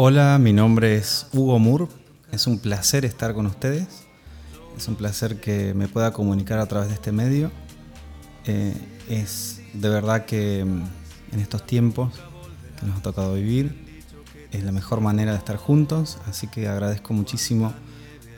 [0.00, 1.88] Hola, mi nombre es Hugo Moore.
[2.30, 4.04] Es un placer estar con ustedes.
[4.76, 7.50] Es un placer que me pueda comunicar a través de este medio.
[8.44, 8.74] Eh,
[9.08, 10.82] es de verdad que mm,
[11.32, 12.14] en estos tiempos
[12.78, 13.74] que nos ha tocado vivir
[14.52, 16.18] es la mejor manera de estar juntos.
[16.28, 17.74] Así que agradezco muchísimo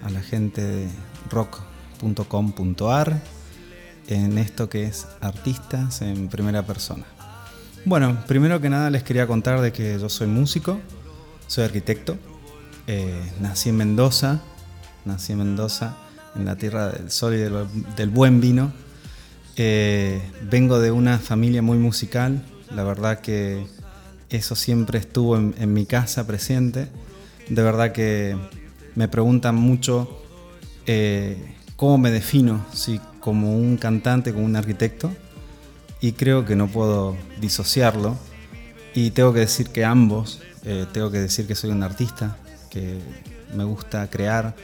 [0.02, 0.88] a la gente de
[1.28, 3.20] rock.com.ar
[4.08, 7.04] en esto que es artistas en primera persona.
[7.84, 10.80] Bueno, primero que nada les quería contar de que yo soy músico,
[11.50, 12.16] soy arquitecto,
[12.86, 14.40] eh, nací en Mendoza,
[15.04, 15.96] nací en Mendoza,
[16.36, 18.72] en la tierra del sol y del, buen vino.
[19.56, 23.66] Eh, vengo de una familia muy musical, la verdad que
[24.28, 26.86] eso siempre estuvo en, mi casa presente.
[27.48, 28.36] De verdad que
[28.94, 30.22] me preguntan mucho
[30.86, 35.10] eh, cómo me defino, si como un cantante, como un arquitecto,
[36.00, 38.16] y creo que no puedo disociarlo.
[38.94, 42.36] Y tengo que decir que ambos, eh, tengo que decir que soy un artista,
[42.70, 42.98] que
[43.54, 44.54] me gusta crear,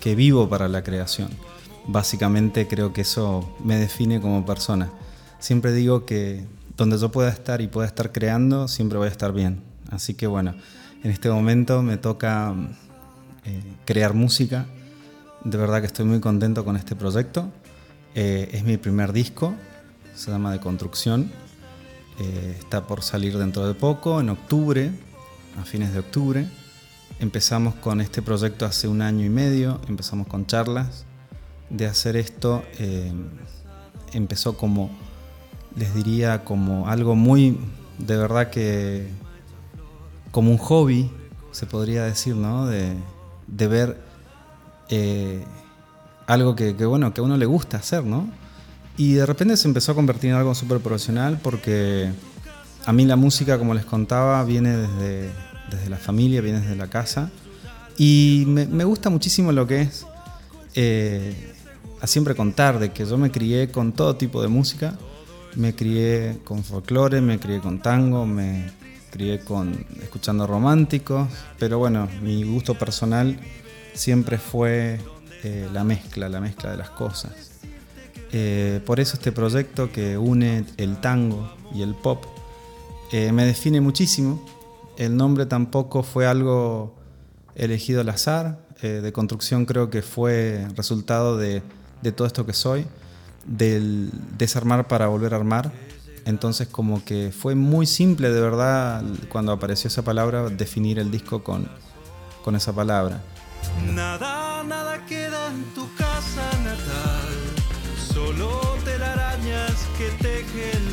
[0.00, 1.30] que vivo para la creación.
[1.86, 4.90] Básicamente creo que eso me define como persona.
[5.38, 6.44] Siempre digo que
[6.76, 9.62] donde yo pueda estar y pueda estar creando, siempre voy a estar bien.
[9.90, 10.54] Así que bueno,
[11.02, 12.54] en este momento me toca
[13.44, 14.66] eh, crear música.
[15.44, 17.50] De verdad que estoy muy contento con este proyecto.
[18.14, 19.54] Eh, es mi primer disco,
[20.14, 21.30] se llama De Construcción.
[22.18, 24.90] Eh, está por salir dentro de poco, en octubre,
[25.58, 26.46] a fines de octubre.
[27.18, 31.04] Empezamos con este proyecto hace un año y medio, empezamos con charlas.
[31.68, 33.12] De hacer esto eh,
[34.12, 34.90] empezó como,
[35.76, 37.58] les diría, como algo muy,
[37.98, 39.08] de verdad que,
[40.30, 41.10] como un hobby,
[41.52, 42.66] se podría decir, ¿no?
[42.66, 42.96] De,
[43.46, 44.00] ver
[44.88, 45.44] eh,
[46.26, 48.28] algo que, que, bueno, que a uno le gusta hacer, ¿no?
[48.96, 52.10] Y de repente se empezó a convertir en algo súper profesional porque
[52.86, 55.30] a mí la música, como les contaba, viene desde,
[55.70, 57.30] desde la familia, viene desde la casa.
[57.96, 60.06] Y me, gusta muchísimo lo que es
[60.74, 61.52] eh,
[62.00, 64.98] a siempre contar de que yo me crié con todo tipo de música.
[65.54, 68.70] Me crié con folclore, me crié con tango, me
[69.10, 71.28] crié con escuchando románticos,
[71.58, 73.38] pero bueno, mi gusto personal
[73.92, 74.98] siempre fue
[75.42, 77.60] eh, la mezcla, la mezcla de las cosas.
[78.32, 82.24] Eh, por eso este proyecto que une el tango y el pop
[83.12, 84.42] me define muchísimo.
[85.00, 86.94] El nombre tampoco fue algo
[87.54, 88.58] elegido al azar.
[88.82, 91.62] Eh, de construcción creo que fue resultado de,
[92.14, 92.86] todo esto que soy,
[93.46, 95.72] del desarmar para volver a armar.
[96.26, 101.42] Entonces como que fue muy simple de verdad cuando apareció esa palabra definir el disco
[101.42, 101.66] con,
[102.44, 103.22] con esa palabra.
[103.94, 107.50] Nada, nada queda en tu casa natal
[108.12, 110.90] Solo telarañas que tejen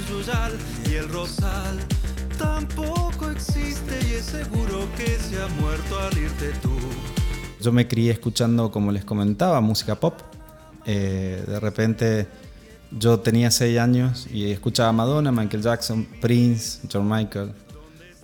[0.89, 1.78] y el rosal
[4.22, 5.98] seguro que se ha muerto.
[7.62, 10.20] Yo me crié escuchando, como les comentaba, música pop.
[10.86, 12.28] Eh, de repente
[12.92, 17.52] yo tenía 6 años y escuchaba Madonna, Michael Jackson, Prince, John Michael.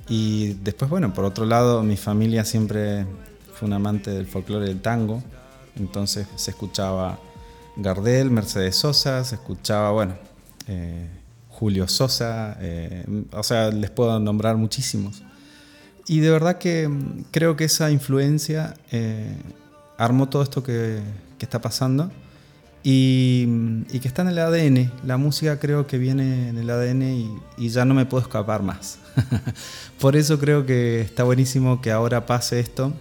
[0.08, 3.06] Y después, bueno, por otro lado, mi familia siempre
[3.54, 5.24] fue un amante del folclore del tango.
[5.76, 7.20] Entonces se escuchaba
[7.76, 10.16] Gardel, Mercedes Sosa, se escuchaba, bueno,
[10.68, 11.10] eh,
[11.50, 15.24] Julio Sosa, eh, o sea, les puedo nombrar muchísimos.
[16.08, 19.36] Y de verdad que mm, creo que esa influencia eh,
[19.98, 21.02] armó todo esto que,
[21.40, 22.10] está pasando
[22.84, 24.94] y, que está en el ADN.
[25.06, 27.04] La música creo que viene en el ADN
[27.58, 29.00] y, ya no me puedo escapar más.
[30.00, 32.94] Por eso creo que está buenísimo que ahora pase esto.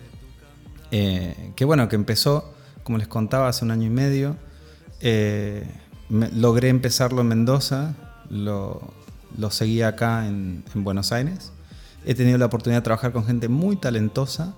[0.91, 2.53] que bueno, que empezó,
[2.83, 4.37] como les contaba, hace un año y medio.
[5.01, 5.65] Eh,
[6.09, 7.95] logré empezarlo en Mendoza,
[8.29, 8.81] lo,
[9.37, 11.53] lo seguí acá en, Buenos Aires.
[12.05, 14.55] He tenido la oportunidad de trabajar con gente muy talentosa,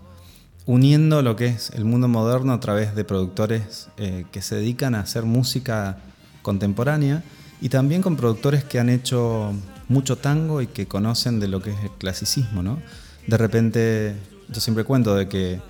[0.67, 4.95] uniendo lo que es el mundo moderno a través de productores eh, que se dedican
[4.95, 5.99] a hacer música
[6.43, 7.23] contemporánea
[7.61, 9.53] y también con productores que han hecho
[9.89, 12.63] mucho tango y que conocen de lo que es el clasicismo.
[12.63, 12.79] ¿no?
[13.27, 14.17] De repente,
[14.49, 15.61] yo siempre cuento de que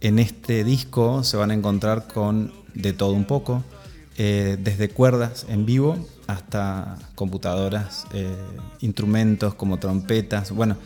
[0.00, 3.64] en este disco se van a encontrar con de todo un poco
[4.16, 5.96] eh, desde cuerdas en vivo
[6.32, 8.34] hasta computadoras, eh,
[8.80, 10.52] instrumentos como trompetas.
[10.52, 10.76] Bueno,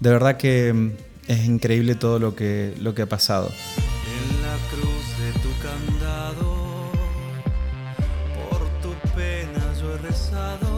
[0.00, 0.90] de verdad que mm,
[1.28, 3.48] es increíble todo lo que, lo que ha pasado.
[3.48, 6.90] En la cruz de tu candado,
[8.50, 10.68] por tu pena yo he rezado.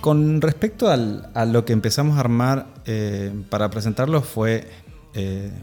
[0.00, 4.68] Con respecto al, a lo que empezamos a armar eh, para presentarlo fue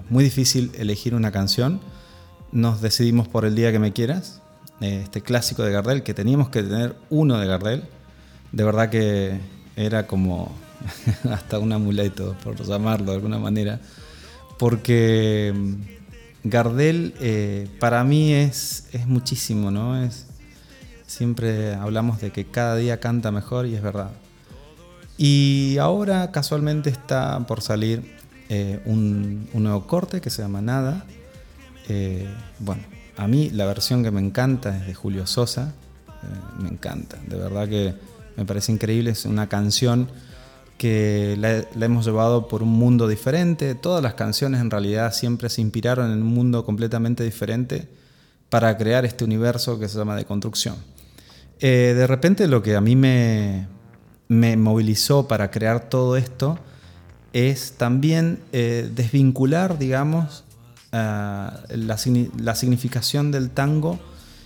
[0.10, 1.80] muy difícil elegir una canción.
[2.52, 4.42] Nos decidimos por El Día que Me Quieras,
[4.82, 7.84] este clásico de Gardel, que teníamos que tener uno de Gardel.
[8.52, 9.40] De verdad que
[9.76, 10.52] era como
[11.32, 13.80] hasta un amuleto, por llamarlo de alguna manera.
[14.58, 15.74] porque mm,
[16.44, 20.02] Gardel eh, para mí es, es muchísimo, ¿no?
[20.04, 20.28] Es,
[21.08, 24.12] siempre hablamos de que cada día canta mejor y es verdad.
[25.18, 28.16] Y ahora casualmente está por salir
[28.50, 31.06] eh, un, nuevo corte que se llama Nada.
[31.88, 32.28] Eh,
[32.60, 32.84] bueno,
[33.18, 35.74] a mí la versión que me encanta es de Julio Sosa.
[36.60, 37.94] me encanta, de verdad que
[38.36, 39.12] me parece increíble.
[39.12, 40.10] Es una canción
[40.78, 43.76] que la, hemos llevado por un mundo diferente.
[43.76, 47.88] Todas las canciones en realidad siempre se inspiraron en un mundo completamente diferente
[48.50, 50.76] para crear este universo que se llama de construcción.
[51.60, 53.68] Eh, de repente lo que a mí me,
[54.28, 56.60] me, movilizó para crear todo esto
[57.32, 60.44] es también eh, desvincular, digamos,
[60.96, 61.98] la,
[62.38, 64.00] la, significación del tango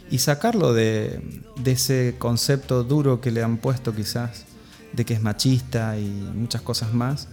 [0.09, 1.21] y sacarlo de,
[1.61, 4.45] de ese concepto duro que le han puesto quizás
[4.93, 7.27] de que es machista y muchas cosas más.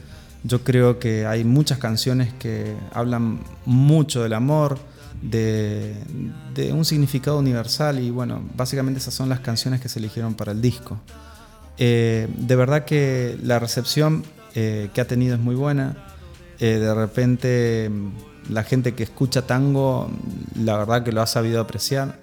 [0.45, 4.79] Yo creo que hay muchas canciones que hablan mucho del amor,
[5.23, 10.53] de, un significado universal y bueno, básicamente esas son las canciones que se eligieron para
[10.53, 11.01] el disco.
[11.79, 14.25] Eh, de verdad que la recepción
[14.55, 15.97] eh, que ha tenido es muy buena.
[16.59, 17.91] Eh, de repente
[18.51, 20.11] la gente que escucha tango,
[20.55, 22.19] la verdad que lo ha sabido apreciar.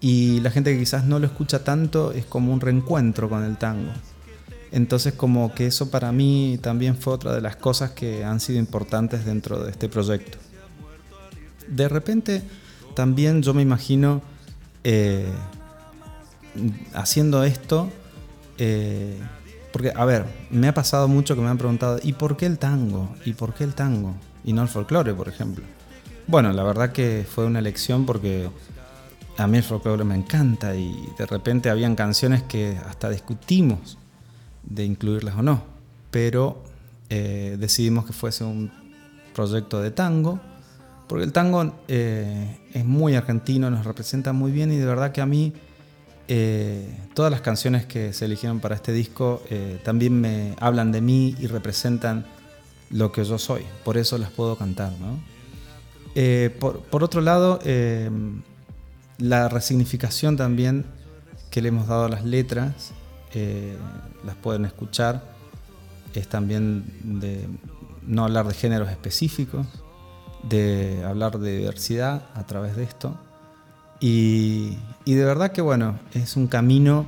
[0.00, 3.56] Y la gente que quizás no lo escucha tanto es como un reencuentro con el
[3.56, 3.92] tango.
[4.70, 8.58] Entonces como que eso para mí también fue otra de las cosas que han sido
[8.58, 10.36] importantes dentro de este proyecto.
[11.68, 12.42] De repente
[12.94, 14.20] también yo me imagino
[14.82, 15.32] eh,
[16.92, 17.88] haciendo esto,
[18.58, 19.18] eh,
[19.72, 22.58] porque a ver, me ha pasado mucho que me han preguntado, ¿y por qué el
[22.58, 23.14] tango?
[23.24, 24.14] ¿Y por qué el tango?
[24.44, 25.64] Y no el folclore, por ejemplo.
[26.26, 28.48] Bueno, la verdad que fue una elección porque
[29.36, 33.98] a mí el folclore me encanta y de repente habían canciones que hasta discutimos
[34.62, 35.62] de incluirlas o no,
[36.10, 36.62] pero
[37.10, 38.70] eh, decidimos que fuese un
[39.34, 40.40] proyecto de tango,
[41.08, 45.20] porque el tango eh, es muy argentino, nos representa muy bien y de verdad que
[45.20, 45.52] a mí
[46.28, 49.42] eh, todas las canciones que se eligieron para este disco
[49.82, 52.24] también me hablan de mí y representan
[52.94, 54.92] lo que yo soy, por eso las puedo cantar.
[56.58, 57.58] Por, por, otro lado,
[59.18, 60.86] la resignificación también
[61.50, 62.92] que le hemos dado a las letras
[63.34, 63.76] eh,
[64.24, 65.22] las pueden escuchar.
[66.14, 66.84] Es también
[67.20, 67.46] de
[68.06, 69.66] no hablar de géneros específicos,
[70.42, 73.16] de hablar de diversidad a través de esto.
[74.00, 74.76] Y,
[75.06, 77.06] de verdad que bueno, es un camino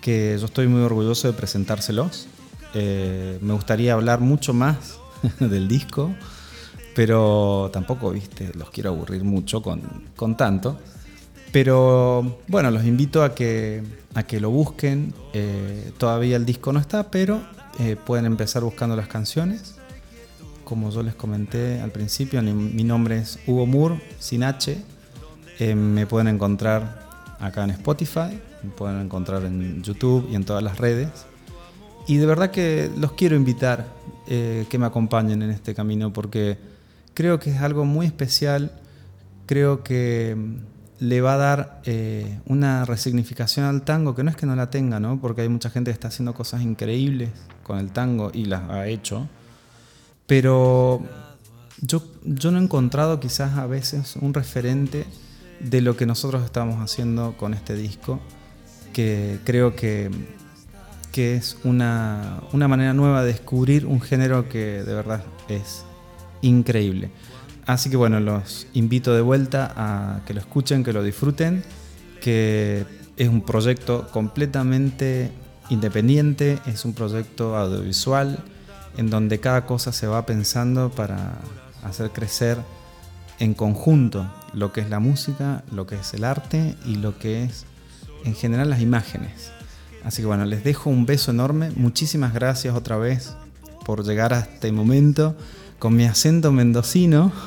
[0.00, 2.26] que yo estoy muy orgulloso de presentárselos.
[2.72, 4.99] Eh, me gustaría hablar mucho más
[5.40, 6.14] del disco,
[6.94, 9.82] pero tampoco, viste, los quiero aburrir mucho con,
[10.16, 10.78] con tanto.
[11.52, 13.82] Pero bueno, los invito a que,
[14.14, 15.12] a que lo busquen.
[15.32, 17.42] Eh, todavía el disco no está, pero
[17.78, 19.76] eh, pueden empezar buscando las canciones.
[20.64, 24.80] Como yo les comenté al principio, mi nombre es Hugo Moore, sin H.
[25.58, 30.62] Eh, me pueden encontrar acá en Spotify, me pueden encontrar en YouTube y en todas
[30.62, 31.10] las redes.
[32.06, 33.86] Y de verdad que los quiero invitar
[34.30, 36.56] que me acompañen en este camino porque
[37.14, 38.72] creo que es algo muy especial.
[39.46, 40.36] Creo que
[41.00, 44.70] le va a dar eh, una resignificación al tango, que no es que no la
[44.70, 45.18] tenga, ¿no?
[45.20, 47.30] porque hay mucha gente que está haciendo cosas increíbles
[47.62, 49.26] con el tango y las ha hecho,
[50.26, 51.02] pero
[51.80, 55.06] yo, yo no he encontrado quizás a veces un referente
[55.58, 58.20] de lo que nosotros estamos haciendo con este disco,
[58.92, 60.10] que creo que,
[61.12, 65.84] que es una, una manera nueva de descubrir un género que de verdad es
[66.42, 67.10] increíble.
[67.66, 71.62] Así que bueno, los invito de vuelta a que lo escuchen, que lo disfruten,
[72.20, 72.84] que
[73.16, 75.30] es un proyecto completamente
[75.68, 78.42] independiente, es un proyecto audiovisual
[78.96, 81.38] en donde cada cosa se va pensando para
[81.84, 82.58] hacer crecer
[83.38, 87.44] en conjunto lo que es la música, lo que es el arte y lo que
[87.44, 87.66] es
[88.24, 89.52] en general las imágenes.
[90.04, 93.34] Así que bueno, les dejo un beso enorme, muchísimas gracias otra vez
[93.84, 95.36] por llegar a este momento
[95.78, 97.32] con mi acento mendocino.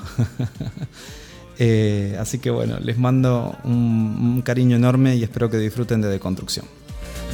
[1.59, 6.65] Eh, así que bueno, les mando un, cariño enorme y espero que disfruten de Deconstrucción.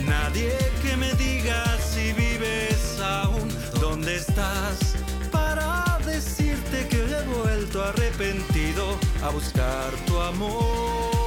[0.05, 0.51] Nadie
[0.83, 3.47] que me diga si vives aún,
[3.79, 4.95] ¿dónde estás?
[5.31, 11.18] Para decirte que he vuelto arrepentido a buscar tu amor.